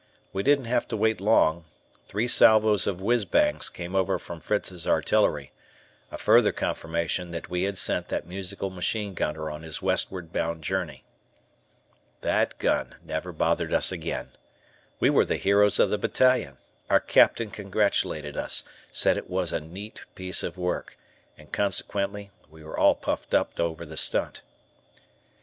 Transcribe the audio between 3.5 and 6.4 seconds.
came over from Fritz's artillery, a